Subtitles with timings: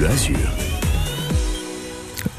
[0.00, 0.34] Bleu Azur.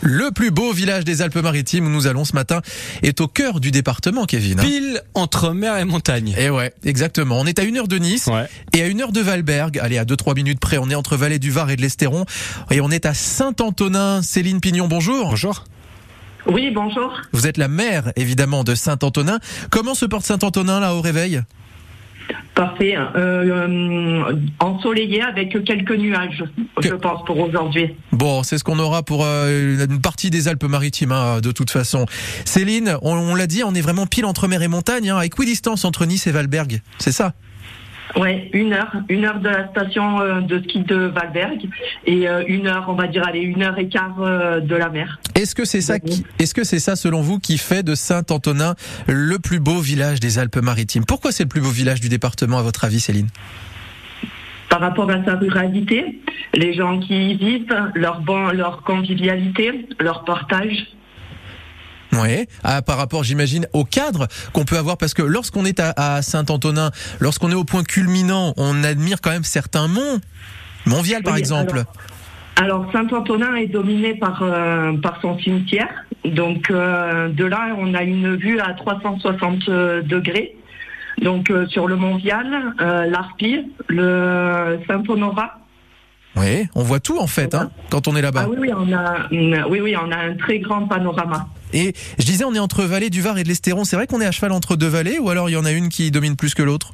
[0.02, 2.62] Le plus beau village des Alpes-Maritimes où nous allons ce matin
[3.04, 4.60] est au cœur du département, Kevin.
[4.60, 4.64] hein.
[4.64, 6.34] Pile entre mer et montagne.
[6.40, 7.40] Et ouais, exactement.
[7.40, 8.48] On est à une heure de Nice Ouais.
[8.74, 9.78] et à une heure de Valberg.
[9.78, 12.26] Allez, à 2-3 minutes près, on est entre Vallée du Var et de l'Estéron.
[12.72, 14.24] Et on est à Saint-Antonin.
[14.24, 15.30] Céline Pignon, bonjour.
[15.30, 15.66] Bonjour.
[16.48, 17.14] Oui, bonjour.
[17.32, 19.38] Vous êtes la mère, évidemment, de Saint-Antonin.
[19.70, 21.44] Comment se porte Saint-Antonin, là, au réveil?
[22.56, 22.96] Parfait.
[23.16, 26.44] Euh, ensoleillé avec quelques nuages,
[26.82, 27.96] Que- je pense, pour aujourd'hui.
[28.12, 32.06] Bon, c'est ce qu'on aura pour euh, une partie des Alpes-Maritimes, hein, de toute façon.
[32.46, 35.26] Céline, on, on l'a dit, on est vraiment pile entre mer et montagne, hein, à
[35.26, 36.82] équidistance entre Nice et Valberg.
[37.00, 37.34] C'est ça?
[38.18, 41.68] Ouais, une heure, une heure de la station euh, de ski de Valberg
[42.06, 44.90] et euh, une heure, on va dire, allez, une heure et quart euh, de la
[44.90, 45.20] mer.
[45.34, 48.76] Est-ce que c'est ça, qui- est-ce que c'est ça, selon vous, qui fait de Saint-Antonin
[49.08, 51.06] le plus beau village des Alpes-Maritimes?
[51.06, 53.28] Pourquoi c'est le plus beau village du département, à votre avis, Céline?
[54.70, 56.20] Par rapport à sa ruralité,
[56.54, 60.88] les gens qui y vivent, leur bon, leur convivialité, leur partage.
[62.14, 62.48] Oui.
[62.64, 66.22] Ah, par rapport, j'imagine, au cadre qu'on peut avoir, parce que lorsqu'on est à, à
[66.22, 70.20] Saint-Antonin, lorsqu'on est au point culminant, on admire quand même certains monts.
[70.86, 71.84] Montvial, par Oui, exemple.
[72.58, 75.88] Alors Saint-Antonin est dominé par euh, par son cimetière.
[76.26, 79.70] Donc euh, de là, on a une vue à 360
[80.04, 80.56] degrés.
[81.22, 85.60] Donc euh, sur le Mont Vial, euh, l'Arpi, le Saint-Honorat.
[86.36, 88.44] Oui, on voit tout en fait, hein, quand on est là-bas.
[88.46, 91.48] Ah oui, oui, on a une- oui, oui, on a un très grand panorama.
[91.74, 93.84] Et je disais, on est entre Vallée du Var et de l'Estéron.
[93.86, 95.72] C'est vrai qu'on est à cheval entre deux vallées, ou alors il y en a
[95.72, 96.94] une qui domine plus que l'autre?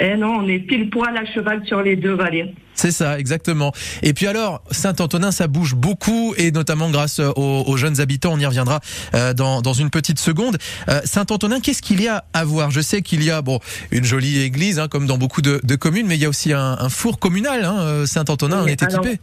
[0.00, 2.52] Eh non, on est pile poil à cheval sur les deux vallées.
[2.74, 3.72] C'est ça, exactement.
[4.02, 8.32] Et puis alors, Saint-Antonin, ça bouge beaucoup, et notamment grâce euh, aux, aux jeunes habitants,
[8.32, 8.80] on y reviendra
[9.14, 10.58] euh, dans, dans une petite seconde.
[10.88, 12.72] Euh, Saint-Antonin, qu'est-ce qu'il y a à voir?
[12.72, 13.60] Je sais qu'il y a bon
[13.92, 16.52] une jolie église, hein, comme dans beaucoup de, de communes, mais il y a aussi
[16.52, 17.64] un, un four communal.
[17.64, 19.20] Hein, Saint-Antonin en Oui, est alors- équipé.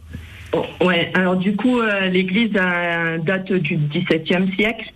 [0.52, 4.92] Oh, ouais, alors du coup, euh, l'église euh, date du XVIIe siècle.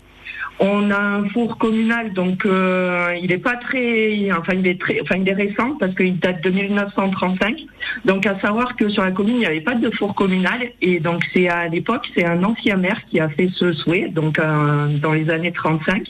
[0.59, 5.03] On a un four communal, donc euh, il est pas très, enfin il est très,
[5.03, 7.59] enfin il est récent parce qu'il date de 1935.
[8.07, 10.99] Donc à savoir que sur la commune il n'y avait pas de four communal et
[10.99, 14.89] donc c'est à l'époque c'est un ancien maire qui a fait ce souhait, donc euh,
[14.97, 16.07] dans les années 35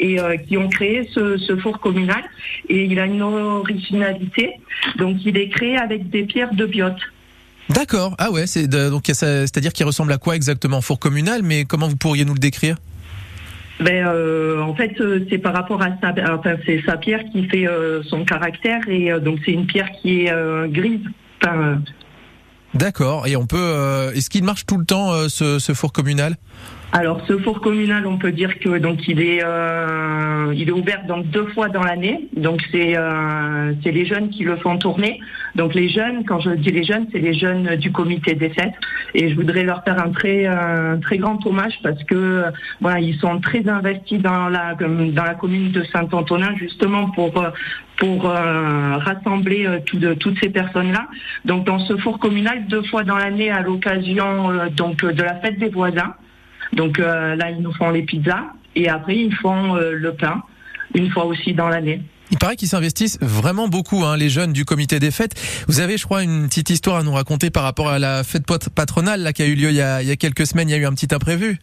[0.00, 2.24] et euh, qui ont créé ce, ce four communal
[2.68, 4.54] et il a une originalité,
[4.96, 7.00] donc il est créé avec des pierres de biote.
[7.70, 8.14] D'accord.
[8.18, 10.80] Ah ouais, c'est donc c'est-à-dire qu'il ressemble à quoi exactement?
[10.80, 12.76] Four communal, mais comment vous pourriez nous le décrire?
[13.80, 17.48] Ben, euh, en fait, euh, c'est par rapport à sa, enfin, c'est sa pierre qui
[17.48, 20.32] fait euh, son caractère et euh, donc c'est une pierre qui est
[20.70, 21.00] grise.
[21.42, 21.80] Enfin,
[22.74, 23.26] D'accord.
[23.26, 23.56] Et on peut.
[23.58, 26.36] euh, Est-ce qu'il marche tout le temps ce, ce four communal?
[26.92, 31.04] Alors, ce four communal, on peut dire que donc il est euh, il est ouvert
[31.08, 32.28] donc deux fois dans l'année.
[32.36, 35.20] Donc c'est euh, c'est les jeunes qui le font tourner.
[35.56, 38.74] Donc les jeunes, quand je dis les jeunes, c'est les jeunes du comité des fêtes.
[39.14, 42.44] Et je voudrais leur faire un très un très grand hommage parce que
[42.80, 47.50] voilà ils sont très investis dans la dans la commune de Saint-Antonin justement pour euh,
[47.98, 51.06] pour euh, rassembler euh, toutes ces personnes-là.
[51.44, 55.36] Donc dans ce four communal deux fois dans l'année à l'occasion euh, donc de la
[55.36, 56.14] fête des voisins.
[56.72, 58.44] Donc euh, là, ils nous font les pizzas
[58.74, 60.42] et après, ils font euh, le pain
[60.94, 62.02] une fois aussi dans l'année.
[62.30, 65.34] Il paraît qu'ils s'investissent vraiment beaucoup, hein, les jeunes du comité des fêtes.
[65.68, 68.46] Vous avez, je crois, une petite histoire à nous raconter par rapport à la fête
[68.46, 70.68] pat- patronale là, qui a eu lieu il y a quelques semaines.
[70.68, 71.58] Il y a eu un petit imprévu.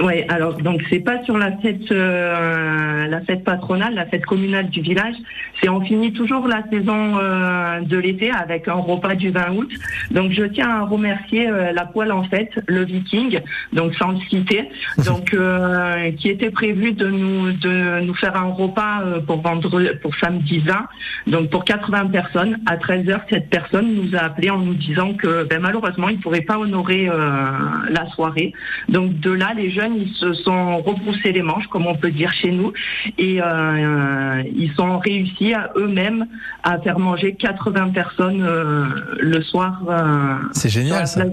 [0.00, 4.68] Oui, alors donc c'est pas sur la fête euh, la fête patronale, la fête communale
[4.68, 5.16] du village.
[5.60, 9.70] C'est on finit toujours la saison euh, de l'été avec un repas du 20 août.
[10.12, 13.40] Donc je tiens à remercier euh, la poêle en fête, le Viking,
[13.72, 14.68] donc sans le citer,
[15.04, 15.36] donc
[16.18, 20.86] qui était prévu de nous de nous faire un repas pour vendredi pour samedi 20,
[21.26, 22.58] donc pour 80 personnes.
[22.66, 26.42] À 13h, cette personne nous a appelé en nous disant que ben, malheureusement il pourrait
[26.42, 27.10] pas honorer
[27.90, 28.52] la soirée.
[28.88, 32.32] Donc de là, les jeunes, ils se sont rebroussés les manches, comme on peut dire
[32.32, 32.72] chez nous,
[33.16, 36.26] et euh, ils sont réussi à eux-mêmes
[36.62, 38.86] à faire manger 80 personnes euh,
[39.20, 41.24] le soir euh, C'est génial ça.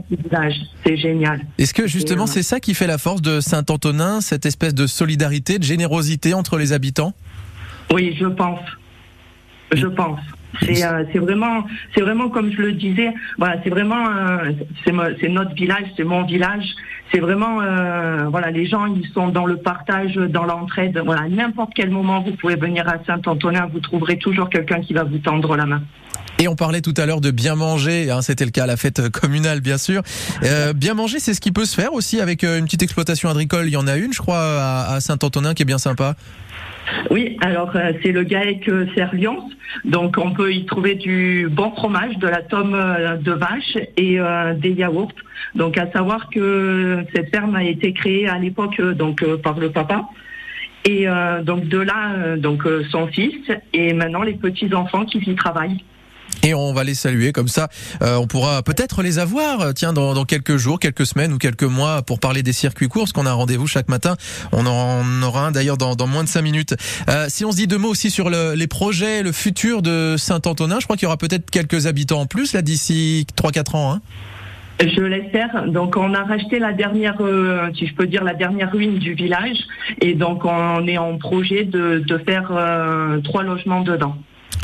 [0.85, 1.41] C'est génial.
[1.57, 4.87] Est-ce que justement euh, c'est ça qui fait la force de Saint-Antonin, cette espèce de
[4.87, 7.13] solidarité, de générosité entre les habitants?
[7.91, 8.59] Oui, je pense.
[9.71, 10.19] Je pense.
[10.61, 11.63] C'est euh, c'est vraiment
[11.93, 14.51] c'est vraiment comme je le disais voilà c'est vraiment euh,
[15.29, 16.65] notre village c'est mon village
[17.11, 21.71] c'est vraiment euh, voilà les gens ils sont dans le partage dans l'entraide voilà n'importe
[21.75, 25.55] quel moment vous pouvez venir à Saint-Antonin vous trouverez toujours quelqu'un qui va vous tendre
[25.55, 25.81] la main
[26.39, 28.77] Et on parlait tout à l'heure de bien manger, hein, c'était le cas à la
[28.77, 30.01] fête communale bien sûr.
[30.75, 33.67] Bien manger, c'est ce qui peut se faire aussi avec une petite exploitation agricole.
[33.67, 34.43] Il y en a une, je crois,
[34.95, 36.15] à Saint-Antonin qui est bien sympa.
[37.09, 39.51] Oui, alors euh, c'est le GAEC Serliance.
[39.83, 44.19] Donc on peut y trouver du bon fromage, de la tome euh, de vache et
[44.19, 45.11] euh, des yaourts.
[45.55, 50.05] Donc à savoir que cette ferme a été créée à l'époque donc par le papa.
[50.87, 51.07] Et
[51.41, 52.61] donc de là, donc
[52.91, 55.83] son fils et maintenant les petits enfants qui y travaillent.
[56.47, 57.69] Et on va les saluer comme ça.
[58.03, 61.39] euh, on pourra peut-être les avoir, euh, tiens, dans, dans quelques jours, quelques semaines ou
[61.39, 64.15] quelques mois pour parler des circuits courts, parce qu'on a un rendez-vous chaque matin.
[64.51, 66.75] On en aura un d'ailleurs dans, dans moins de cinq minutes.
[67.09, 70.15] Euh, si on se dit deux mots aussi sur le- les projets, le futur de
[70.19, 73.91] Saint-Antonin, je crois qu'il y aura peut-être quelques habitants en plus là d'ici 3-4 ans.
[73.93, 74.01] Hein.
[74.81, 75.65] Je l'espère.
[75.67, 79.13] Donc on a racheté la dernière, euh, si je peux dire, la dernière ruine du
[79.15, 79.57] village.
[80.01, 84.15] Et donc on est en projet de, de faire euh, trois logements dedans.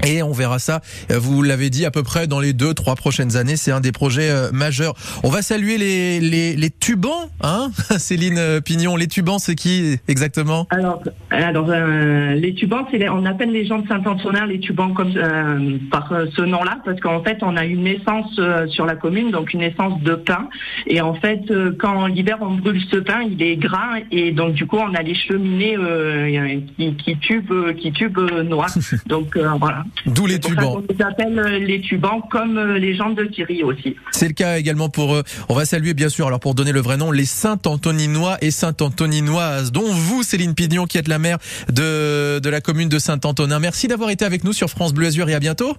[0.07, 2.95] Et on verra ça, euh, vous l'avez dit, à peu près dans les deux, trois
[2.95, 3.55] prochaines années.
[3.55, 4.93] C'est un des projets euh, majeurs.
[5.23, 8.95] On va saluer les, les, les tubans, hein Céline euh, Pignon.
[8.95, 10.67] Les tubans, c'est qui exactement?
[10.71, 14.93] Alors, alors euh, les tubans, c'est les- on appelle les gens de Saint-Antonin les tubans
[14.93, 18.85] comme euh, par euh, ce nom-là, parce qu'en fait, on a une naissance euh, sur
[18.85, 20.49] la commune, donc une naissance de pain.
[20.87, 24.53] Et en fait, euh, quand l'hiver on brûle ce pain, il est gras, et donc
[24.53, 28.73] du coup, on a les cheminées euh, qui, qui tubent, euh, qui tubent euh, noirs.
[29.07, 29.47] Donc euh,
[29.81, 30.15] voilà.
[30.15, 30.65] D'où les tubans.
[30.65, 33.95] qu'on les appelle euh, les tubans, comme euh, les gens de Thierry aussi.
[34.11, 35.23] C'est le cas également pour eux.
[35.49, 39.71] On va saluer bien sûr, alors pour donner le vrai nom, les Saint-Antoninois et Saint-Antoninoises,
[39.71, 41.37] dont vous, Céline Pignon, qui êtes la maire
[41.69, 43.59] de, de la commune de Saint-Antonin.
[43.59, 45.75] Merci d'avoir été avec nous sur France Bleu Azur et à bientôt.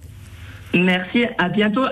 [0.73, 1.85] Merci, à bientôt.